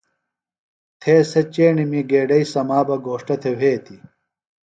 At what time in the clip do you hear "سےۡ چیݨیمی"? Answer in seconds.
1.29-2.01